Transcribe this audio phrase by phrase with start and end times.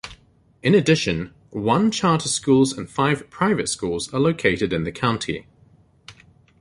[0.63, 5.45] In addition, one charter schools and five private schools are located in the county.